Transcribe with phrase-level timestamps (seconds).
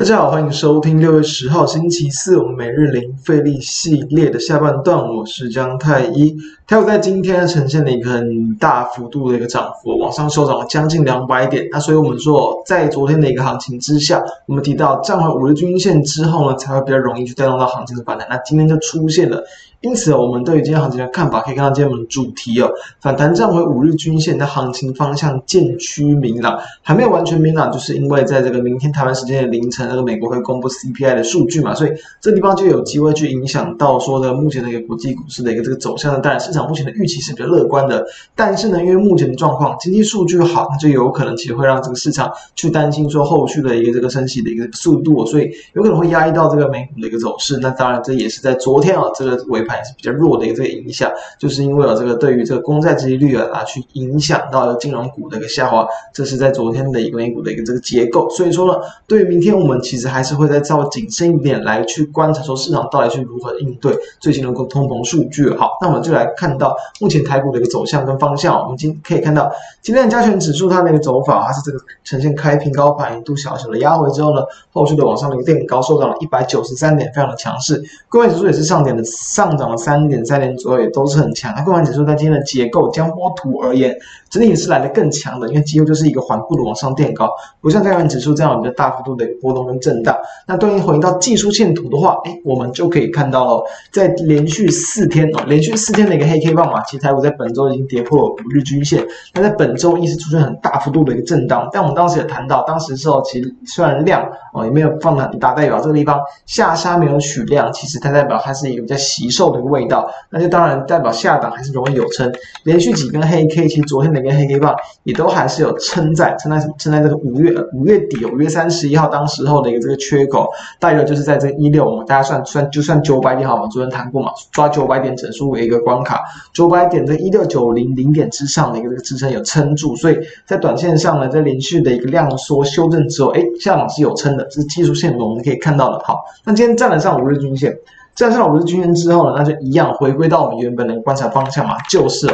[0.00, 6.34] 大家好，欢迎收听六月十号星期四我们每日零费力系列的下半段，我是江太一。
[6.66, 11.68] 台股在今天呈现了一个很大幅度的一个涨幅，往上收涨了将近两百点。
[11.70, 18.26] 那所以我们说，在昨天的一个行情之下，我们提到站回五日均线之后呢，才会比较容易去带动到行情的反弹。
[18.30, 19.44] 那今天就出现了。
[19.80, 22.70] 因此，我们对于今天行情的看法，可以看到今天我们主题哦，
[23.00, 31.90] 反弹站回五日均线的行情方向渐趋明朗，还没有完全明朗，就是因为在这个明天台湾时间的凌晨，那个美国会公布 CPI 的数据嘛，所以
[32.20, 36.20] 这地方就有机会去影响到说的目前的一个国际股市的一个这个走向。
[36.20, 38.04] 当然，市场目前的预期是比较乐观的，
[38.36, 47.58] 但是呢，因为目前的状况，经济数据好，那就有可能其实会让这个市场去担心说后续的一个这个升息的一个速度，所以有可能会压抑到这个美股的一个走势。
[47.62, 49.64] 那当然，这也是在昨天啊，这个尾。
[49.70, 58.28] 还是比较弱的一个这个影响，就是因为有这个对于这个公债殖利率啊，去影响到了金融股的一个下滑，这是在昨天的一个美股的一个这个结构。
[58.30, 65.48] 所以说呢，对于明天我们其实还是会再稍微谨慎一点来去观察，说市场到底是如何应对最新的通膨数据。
[65.50, 68.60] 好，那我们就来看到目前台股的一个走向跟方向。
[68.60, 77.80] 我们今可以看到今天的加权指数它那个走法，它是这个呈现开平高盘一度小小的压回之后呢，后续的往上的一个垫高，收到了一百九十三点，非常的强势。
[78.08, 79.50] 各位指数也是上点的上。
[79.60, 81.54] 涨了三点三点左右，也都是很强。
[81.54, 83.94] 那柜买指数在今天的结构江波图而言，
[84.28, 87.30] 整体是来的更强的，因为几乎就是一个缓步的往上垫高，
[87.60, 90.16] 不像加权指数这样有一个大幅度的波动跟震荡。
[90.48, 99.06] 那对应回到技术线图的话，哎，我们就可以看到了，在连续四天哦，连续四天的一个黑 K 棒嘛，其实台股在本周已经跌破五日均线。
[99.34, 112.30] 那在本周一是出现很大幅度的一个震荡，但我们当时也谈到，当时的时候其实虽然量哦也没有放得很大，代表这个地方下杀没有取量，其实它代表它是一个比较惜售的一个味道，那就当然代表下档还是容易有撑。
[112.64, 126.22] 连续几根黑 K，其实昨天的一根黑 K 棒也都还是有撑在撑在撑在这个五月五月底五月三十一号当时候的一个这个缺口，大约就是在这一六，我们大家算算就算九百点好吗，昨天谈过嘛，抓九百点整数为一个关卡，
[126.52, 136.02] 九百点这一六九零零点之上的一个这个支撑有撑住，所以在短线上呢，在连续的一个量缩修正之后，哎，下档是有撑的，这是技术线我们可以看到的。
[136.04, 137.76] 好，那今天站得上五日均线。
[138.14, 142.26] 站上五日均线之后呢，那就一样回归到我们原本的观察方向嘛，就是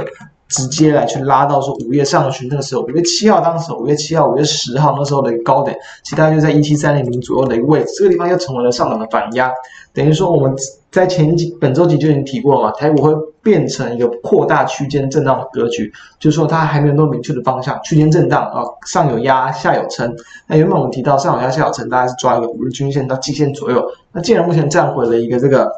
[0.48, 9.52] 直接来去拉到说五月上旬那个时候，五月七号当时，五月七号、五月十号那时候的一个高点，其他就在一七三零零左右的一个位置，这个地方又成为了上涨的反压，
[9.92, 10.54] 等于说我们
[10.90, 13.12] 在前几本周几就已经提过了嘛，台股会
[13.42, 20.14] 变成一个扩大区间震荡的格局，就是说它还没有那么明确的方向，区间震荡啊，上有压，下有撑。
[20.46, 23.84] 那原本我们提到上有压，下有撑，大概是抓一个五日均线到季线左右。
[24.12, 25.68] 那既然目前站回了一个这个。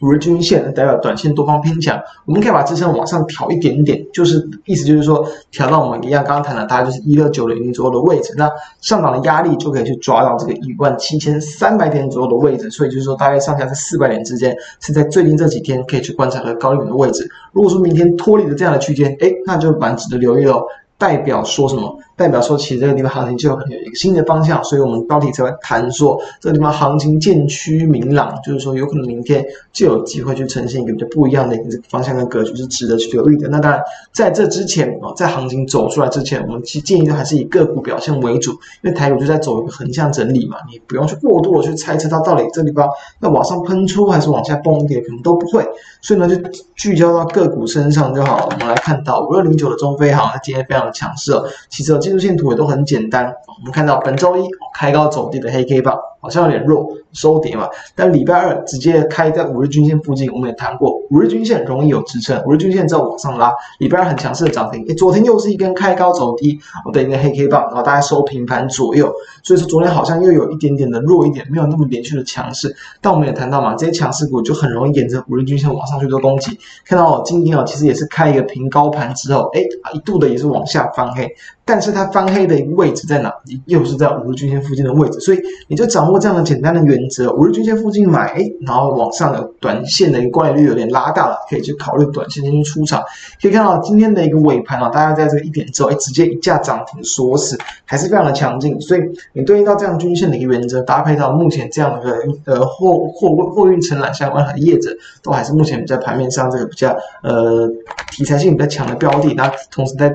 [0.00, 17.26] 五日均线代表短线多方偏强，我们可以把支撑往上调一点点，就是意思就是说调到我们一样刚刚谈的，大概就是一六九零零左右的位置，那上涨的压力就可以去抓到这个一万七千三百点左右的位置，所以就是说大概上下在四百点之间，是在最近这几天可以去观察和高一点的位置。
[17.52, 20.62] 如果说明天脱离了这样的区间，诶，那就蛮值得留意喽。
[20.98, 21.98] 代表说什么？
[22.16, 33.48] 代表说，其实这个地方行情就有可能有一个新的方向，所以我们标题才会谈说这个地方行情渐趋明朗，就是说有可能明天就有机会去呈现一个比较不一样的一个方向跟格局，是值得去留意的。
[33.48, 33.80] 那当然，
[34.12, 38.52] 在这之前啊，在行情走出来之前，我们其实建议的还是以个股表现为主，
[38.82, 42.88] 因为台股就在走一个横向整理嘛，你不用去过度的去猜测它到底这个地方
[43.20, 45.64] 要往上喷出还是往下崩跌，可能都不会。
[46.00, 46.34] 所以呢，就
[46.74, 48.48] 聚焦到个股身上就好。
[48.50, 50.96] 我们来看到五二零九的中飞航，它今天非常的。
[50.96, 53.34] 强势哦，其实技术性图也都很简单。
[53.58, 57.68] 我们看到本周一开高走低的黑 K 棒，好像有点弱，收跌嘛。
[57.94, 63.52] 但礼拜二直接开在五日均线附近，我们也谈过，五日均线容易有支撑，五日均线在往上拉。
[63.78, 69.12] 礼拜二很强势的涨停，诶，昨天又是一根开高走低，我的一个黑 K 棒，然后大概收平盘左右。
[69.44, 72.74] 所以说昨天好像又有一点点的弱一点，没有那么连续的强势。
[73.00, 76.58] 但我们也谈到嘛，这些强势股就很容易沿着五日均线往上去做攻击。
[76.84, 81.28] 看到今天哦，其实也是开一个平高盘之后，诶，一度的也是往下翻黑。
[81.68, 83.32] 但是它翻黑的一个位置在哪？
[83.66, 93.02] 又是在五日均线附近的位置，所以你就掌握这样的简单的原则：五日均线附近买，然后往上的短线的一个关联率有点拉大了，可以去考虑短线进行出场。
[93.40, 98.80] 可以看到今天的一个尾盘啊，大家在这个一点之后，哎，直接一架涨停锁死，还是非常的强劲。
[98.80, 99.00] 所以
[99.32, 104.90] 你对应到这样均线的一个原则，搭配到目前这样的一个呃货货货运承揽相关的业者，
[105.22, 107.68] 都还是目前在盘面上这个比较呃
[108.10, 109.34] 题材性比较强的标的。
[109.34, 110.14] 那同时在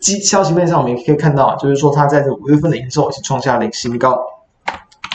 [0.00, 4.16] 基消息面上，我们也可以看到，就是说它在这五月份的营收已经创下了一个新高。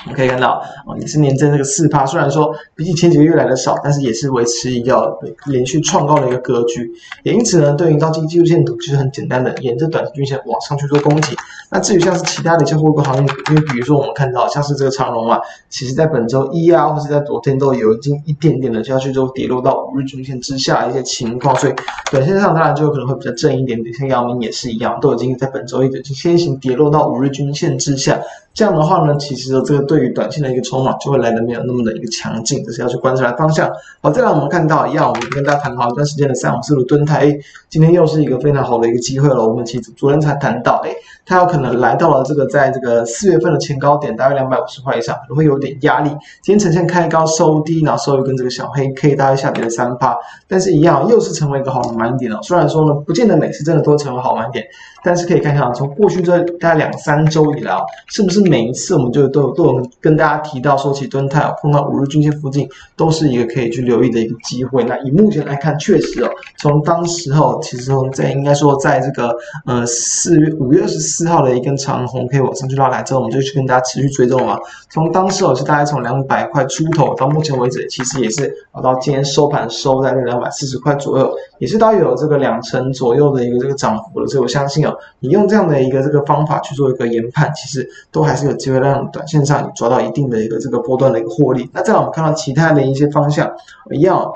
[0.06, 6.92] 我们可以看到哦，也是年增这个四趴，虽然说比起前几个月来的少，但是也是维持一个连续创高的一个格局。
[7.24, 11.36] 也因此呢，对应到这个技术线图，其实很简单的沿着短期均线往上去做攻击。
[11.70, 15.40] 那至于像是其他的一些货柜行业，因为比如说我们看到像是这个长荣啊，
[15.70, 21.74] 其实在本周一啊，或是在昨天都有已经一点点的下去之后跌落到五日均线之下的一些情况，所以
[22.12, 23.96] 短线上当然就有可能会比较正一点点。
[23.96, 28.20] 像阳明也是一样，都已经在本周一已经先行跌落到五日均线之下。
[28.54, 33.68] 这样的话呢，其实这个对于短线的一个筹码就会来的没有那么的一个强劲，这是要去观察的方向。
[34.00, 37.36] 好，再来我们看到一样，我们跟大家谈好一段时间的三五四五蹲台，
[37.68, 39.48] 今天又是一个非常好的一个机会了。
[39.48, 40.96] 我们其实昨天才谈到，诶，
[41.26, 46.10] 它有可能来到了这个在这个四月份的前高点，大约两百五十块以上，可能会有点压力。
[46.42, 50.18] 今天呈现开高收低，然后收一根这个小黑 K，大概下跌了三趴，
[50.48, 52.40] 但是一样又是成为一个好的买点了。
[52.44, 54.66] 虽然说呢，不见得每次真的都成为好买点，
[55.04, 57.74] 但是可以看一下从过去这大概两三周以来，
[58.08, 62.68] 是不是每一次我们就都有都有跟大家提到说起敦泰碰到五日均线附近
[62.98, 64.84] 都是一个可以去留意的一个机会。
[64.84, 69.34] 那以目前来看，确实哦，从当时候其实在应该说在这个
[69.66, 74.58] 呃四月五月二十四四号的一根长红 K 往上去拉来之后，我们就去跟大家持续追踪了。
[74.90, 78.52] 从当时哦是大概从两百块出头到目前为止，其实也是
[78.82, 84.28] 到今天收盘收在这两百四十块左右，也是大约有这个两成左右的一个这个涨幅了。
[84.28, 89.04] 所以我相信哦，你用这样的一个这个方法去做一个研判，其实都还是有机会让。
[89.12, 93.52] 短线上抓到一定的一个这个波段的一个获利，那再来我们看到其他的一些方向
[93.92, 94.34] 一样，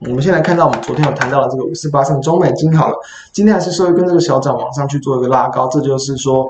[0.00, 2.96] 我们先来看到我们昨天有谈到的这个五四八三中美金好了，
[3.32, 6.46] 今天还是稍微跟这个小涨往上去做一个拉高，这就是说。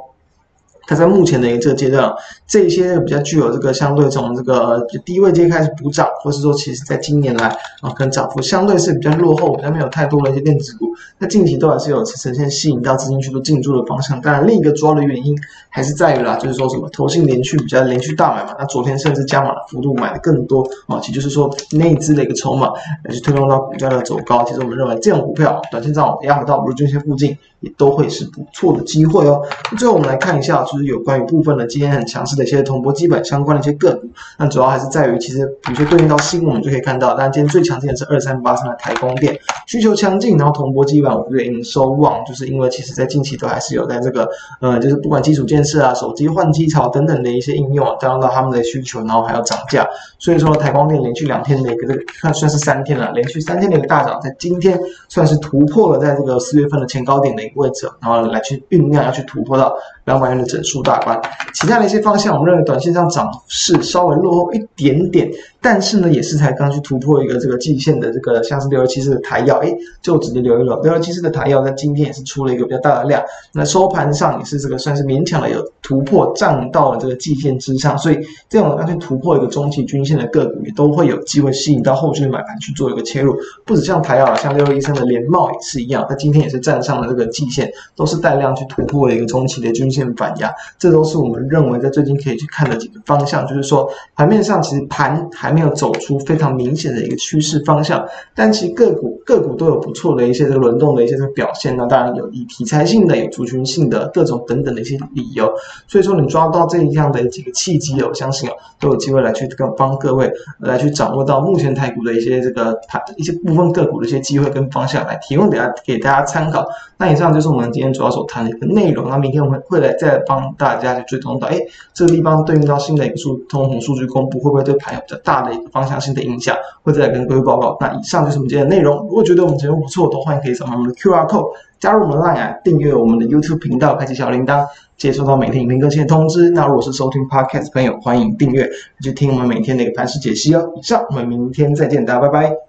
[0.88, 2.10] 它在目前的一个这个阶段，
[2.46, 7.48] 这些比较具有这个相对从这个低位阶开始补涨，或是说其实在今年来
[7.82, 10.86] 啊，可能涨幅相对是比较落后，比较没有太多的一些电子股，
[11.18, 14.18] 那近期都还是有呈现吸引到资金去做进驻的方向。
[14.22, 15.36] 当然，另一个主要的原因
[15.68, 22.72] 还是在于啦，就是说什么投信连续比较连续大买嘛，那昨天甚至加码的幅度买的更多啊，其实就是说内资的一个筹码
[23.04, 24.42] 来去推动到股价的走高。
[24.44, 27.36] 其实我们认为这种股票短线上压回到五日均线附近。
[27.60, 29.42] 也都会是不错的机会哦。
[29.76, 34.08] 最后我们来看一下，就是是有关于部分的今天很强势的一些铜箔基板相关的一些个股。
[34.38, 44.26] 那主要还是在于，其实比如说对应到新闻，我们就可以看到，但今天最强劲的是二三八三的台光电，需求强劲，然后铜箔基板五月营收旺，就是因为其实在近期都还是有在这个
[44.62, 49.86] 呃，就是不管基础建设啊、手机换机潮等等的一些应用啊，带动到他们的需求，然后还要涨价。
[50.18, 57.58] 所以说台光电连续两天的一个这个算算是三天了，连续三天的一个大涨，在今天算是突破了在这个四月份的前高点的一个。
[57.58, 59.76] 位置，然后来去酝酿，要去突破到
[60.08, 61.20] 两百元的整数大关。
[61.52, 69.72] 其他的一些方向，我们认为短线上涨势稍微落后一点点，但是呢，也是才刚去突破一个这个季线的这个，像是六二七四的台药，哎，
[70.02, 70.80] 就直接留一了。
[70.82, 73.22] 六二七四的台药在今天也是出了一个比较大的量，
[73.52, 78.18] 那收盘上也是这个算是勉强的有突破，站到了这个季线之上，所以
[78.48, 83.36] 这种要去突破一个中期均线的个股，也都会有机会吸引到后续的买盘去做一个切入。
[83.64, 87.26] 不止像台燿，像六二一三的联茂也是一样，它今天也是站上了这个。
[87.38, 93.46] 季线都是带量去突破的一个中期的均线反压，这都是我们认为在最近可以去看的几个方向。
[93.46, 98.04] 就是说，盘面上其实盘还没有走出非常明显的一个趋势方向，
[98.34, 101.76] 但其实个股个股都有不错的一些这个轮动的一些这个表现。
[101.76, 105.48] 那当然有以题材性的、有族群性的各种等等的一些理由。
[105.86, 110.28] 所以说，你抓到这样的几个契机，我相信哦，都有机会来去跟帮各位
[110.58, 116.66] 来去掌握到目前台股的一些这个盘一些部分个股的一些机会跟方向，来提供给大家给大家参考。
[116.96, 117.28] 那以上。
[117.28, 119.10] 就是我们今天主要所谈的一个内容。
[119.10, 121.58] 那明天我们会来再帮大家去追踪到，哎，
[121.94, 126.56] 这个地方对应到新的一个数通膨数据公布，会不会对盘有比较大的一个方向性的影响？
[126.82, 127.76] 会再来跟各位报告。
[127.80, 128.96] 那以上就是我们今天的内容。
[129.08, 134.66] 如果觉得我们节目不错，都欢迎可以扫描我们的 QR code，加入我们的 Line，订阅我们的 YouTube 频道，开启小铃铛，
[134.96, 136.50] 接收到每天影片更新的通知。
[136.50, 138.68] 那如果是收听 Podcast 朋友，欢迎订阅，
[139.02, 140.72] 去听我们每天的一个盘势解析哦。
[140.76, 142.67] 以上，我们明天再见，大家拜拜。